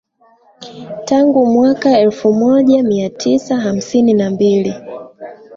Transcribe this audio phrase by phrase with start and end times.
[1.05, 4.73] Tangu mwaka elfu moja mia tisa hamsini na mbili